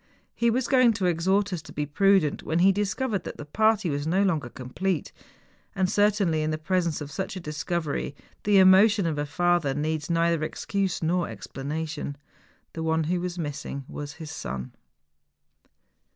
He 0.33 0.49
was 0.49 0.67
going 0.67 0.93
to 0.93 1.05
exhort 1.05 1.53
us 1.53 1.61
to 1.61 1.71
be 1.71 1.85
prudent, 1.85 2.41
when 2.41 2.57
he 2.57 2.71
discovered 2.71 3.23
that 3.23 3.37
the 3.37 3.45
party 3.45 3.87
was 3.87 4.07
no 4.07 4.23
longer 4.23 4.49
complete. 4.49 5.11
And 5.75 5.87
certainly, 5.87 6.41
in 6.41 6.57
presence 6.57 7.01
of 7.01 7.11
such 7.11 7.35
a 7.35 7.39
discovery, 7.39 8.15
the 8.43 8.57
emotion 8.57 9.05
of 9.05 9.19
a 9.19 9.27
father 9.27 9.75
needs 9.75 10.09
neither 10.09 10.43
excuse 10.43 11.03
nor 11.03 11.29
explanation. 11.29 12.17
The 12.73 12.81
one 12.81 13.03
who 13.03 13.21
was 13.21 13.37
missing 13.37 13.85
was 13.87 14.13
his 14.13 14.31
son 14.31 14.71